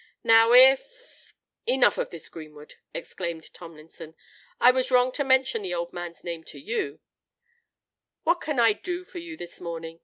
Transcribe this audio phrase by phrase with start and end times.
[0.23, 1.35] Now, if——"
[1.67, 4.15] "Enough of this, Greenwood!" exclaimed Tomlinson.
[4.59, 6.59] "I was wrong to mention the old man's name to
[8.25, 9.99] you.—What can I do for you this morning?